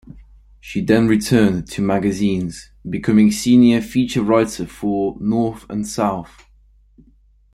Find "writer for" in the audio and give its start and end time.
4.23-5.15